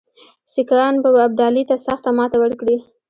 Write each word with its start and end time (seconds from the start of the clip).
سیکهان 0.51 0.95
به 1.03 1.09
ابدالي 1.27 1.63
ته 1.69 1.75
سخته 1.85 2.09
ماته 2.17 2.37
ورکړي. 2.39 2.77